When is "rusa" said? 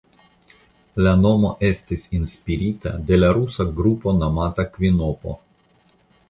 3.39-3.67